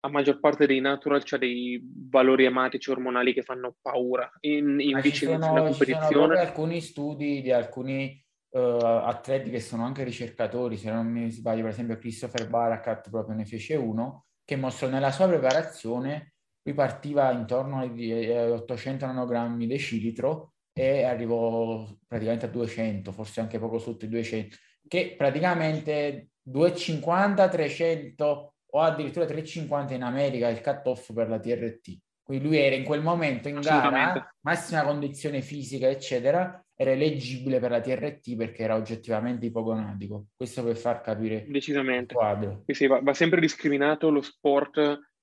[0.00, 4.30] la maggior parte dei natural c'ha dei valori ematici ormonali che fanno paura.
[4.40, 6.06] In, in una competizione...
[6.06, 11.30] Ci sono alcuni studi di alcuni uh, atleti che sono anche ricercatori, se non mi
[11.30, 16.74] sbaglio, per esempio Christopher Barakat proprio ne fece uno, che mostrò nella sua preparazione, lui
[16.74, 23.78] partiva intorno ai 800 eh, nanogrammi decilitro e arrivò praticamente a 200, forse anche poco
[23.78, 24.56] sotto i 200,
[24.86, 31.98] che praticamente 250, 300 o addirittura 3,50 in America il cut-off per la TRT.
[32.22, 37.70] Quindi lui era in quel momento in gara, massima condizione fisica, eccetera, era eleggibile per
[37.70, 40.26] la TRT perché era oggettivamente ipogonadico.
[40.36, 42.12] Questo per far capire Decisamente.
[42.12, 42.64] il quadro.
[42.66, 45.14] Sì, va, va, sempre discriminato lo sport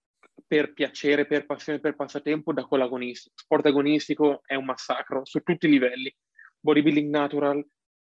[0.45, 3.35] per piacere, per passione, per passatempo da quello agonistico.
[3.37, 6.13] Sport agonistico è un massacro su tutti i livelli.
[6.59, 7.65] Bodybuilding natural,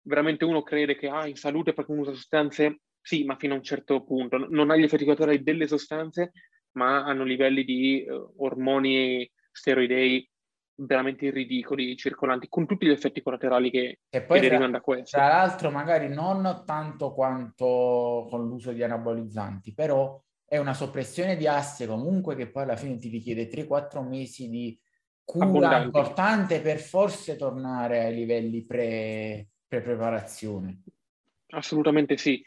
[0.01, 3.63] veramente uno crede che ah, in salute perché usa sostanze sì, ma fino a un
[3.63, 4.37] certo punto.
[4.49, 6.33] Non ha gli effetti collaterali delle sostanze,
[6.73, 10.29] ma hanno livelli di uh, ormoni steroidei
[10.79, 15.17] veramente ridicoli, circolanti, con tutti gli effetti collaterali che, che derivano da questo.
[15.17, 21.45] Tra l'altro, magari non tanto quanto con l'uso di anabolizzanti, però è una soppressione di
[21.47, 24.79] asse comunque che poi alla fine ti richiede 3-4 mesi di
[25.23, 25.85] cura Abbondanti.
[25.85, 30.83] importante per forse tornare ai livelli pre, pre-preparazione.
[31.49, 32.43] Assolutamente sì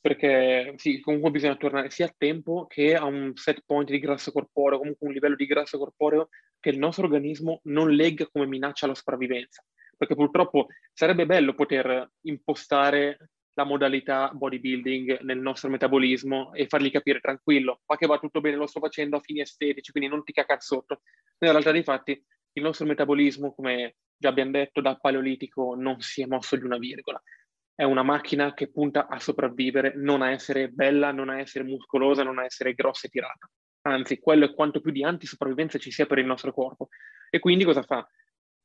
[0.00, 4.32] perché sì, comunque bisogna tornare sia a tempo che a un set point di grasso
[4.32, 6.28] corporeo, comunque un livello di grasso corporeo
[6.60, 9.62] che il nostro organismo non legga come minaccia alla sopravvivenza.
[9.96, 17.18] Perché purtroppo sarebbe bello poter impostare la modalità bodybuilding nel nostro metabolismo e fargli capire
[17.18, 20.30] tranquillo, ma che va tutto bene, lo sto facendo a fini estetici, quindi non ti
[20.30, 21.00] cacca sotto.
[21.38, 26.22] Nella realtà dei fatti, il nostro metabolismo, come già abbiamo detto, dal paleolitico non si
[26.22, 27.20] è mosso di una virgola
[27.74, 32.24] è una macchina che punta a sopravvivere, non a essere bella, non a essere muscolosa,
[32.24, 33.48] non a essere grossa e tirata.
[33.82, 36.88] Anzi, quello è quanto più di antisopravvivenza ci sia per il nostro corpo.
[37.30, 38.04] E quindi cosa fa?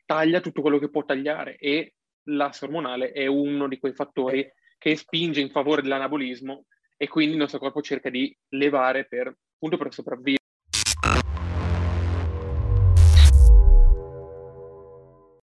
[0.04, 1.94] Taglia tutto quello che può tagliare e
[2.30, 4.52] l'asse ormonale è uno di quei fattori
[4.84, 6.66] che spinge in favore dell'anabolismo
[6.98, 10.43] e quindi il nostro corpo cerca di levare per, appunto per sopravvivere.